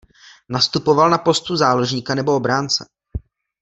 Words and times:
Nastupoval 0.49 1.09
na 1.09 1.17
postu 1.17 1.55
záložníka 1.55 2.15
nebo 2.15 2.35
obránce. 2.35 2.85